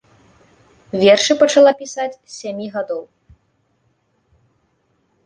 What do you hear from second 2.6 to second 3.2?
гадоў.